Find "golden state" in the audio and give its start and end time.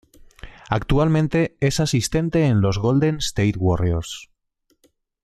2.79-3.53